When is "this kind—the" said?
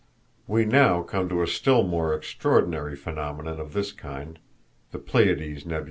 3.73-4.97